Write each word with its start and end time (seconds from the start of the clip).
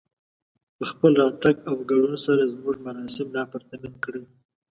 په 0.77 0.83
خپل 0.91 1.11
راتګ 1.21 1.55
او 1.69 1.75
ګډون 1.89 2.15
سره 2.25 2.51
زموږ 2.53 2.75
مراسم 2.87 3.27
لا 3.35 3.43
پرتمين 3.51 3.93
کړئ 4.03 4.23